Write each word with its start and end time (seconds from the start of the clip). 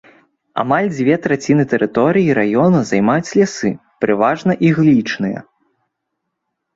Амаль 0.61 0.85
дзве 0.93 1.15
траціны 1.25 1.65
тэрыторыі 1.73 2.33
раёна 2.39 2.79
займаюць 2.91 3.33
лясы, 3.41 3.71
пераважна 4.05 4.57
іглічныя. 4.71 5.39